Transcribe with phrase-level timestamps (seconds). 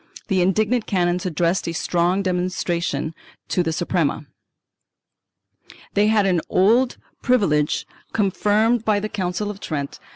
[0.29, 3.13] The indignant canons addressed a strong remon strance
[3.49, 4.25] to the Suprema.
[5.93, 10.09] They had an old privilege, confirmed by the Council of Trent (Sess.